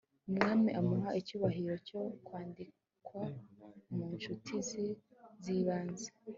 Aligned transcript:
umwami 0.29 0.69
amuha 0.79 1.09
icyubahiro 1.21 1.75
cyo 1.87 2.01
kwandikwa 2.25 3.23
mu 3.95 4.05
ncuti 4.13 4.53
ze 4.67 4.85
z'ibanze 5.43 6.07